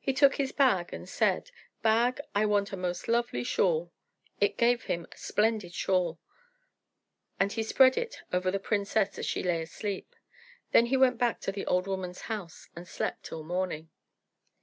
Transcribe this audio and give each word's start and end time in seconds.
He 0.00 0.14
took 0.14 0.36
his 0.36 0.50
bag 0.50 0.94
and 0.94 1.06
said, 1.06 1.50
"Bag, 1.82 2.22
I 2.34 2.46
want 2.46 2.72
a 2.72 2.74
most 2.78 3.06
lovely 3.06 3.44
shawl." 3.44 3.92
It 4.40 4.56
gave 4.56 4.84
him 4.84 5.06
a 5.12 5.18
splendid 5.18 5.74
shawl, 5.74 6.18
and 7.38 7.52
he 7.52 7.62
spread 7.62 7.98
it 7.98 8.22
over 8.32 8.50
the 8.50 8.58
princess 8.58 9.18
as 9.18 9.26
she 9.26 9.42
lay 9.42 9.60
asleep. 9.60 10.16
Then 10.72 10.86
he 10.86 10.96
went 10.96 11.18
back 11.18 11.38
to 11.40 11.52
the 11.52 11.66
old 11.66 11.86
woman's 11.86 12.22
house 12.32 12.70
and 12.74 12.88
slept 12.88 13.24
till 13.24 13.42
morning. 13.44 13.90